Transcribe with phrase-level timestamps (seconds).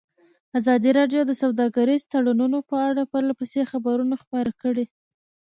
[0.59, 4.85] ازادي راډیو د سوداګریز تړونونه په اړه پرله پسې خبرونه خپاره کړي.